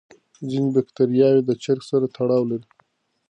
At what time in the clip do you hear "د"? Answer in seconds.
1.45-1.51